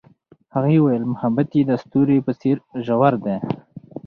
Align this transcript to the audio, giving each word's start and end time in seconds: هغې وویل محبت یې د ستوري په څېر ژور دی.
هغې 0.55 0.77
وویل 0.79 1.03
محبت 1.13 1.49
یې 1.57 1.63
د 1.65 1.71
ستوري 1.81 2.17
په 2.25 2.31
څېر 2.41 2.57
ژور 2.85 3.13
دی. 3.25 3.37